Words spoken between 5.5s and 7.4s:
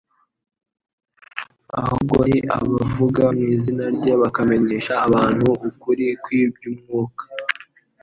ukuri kw'iby'umwuka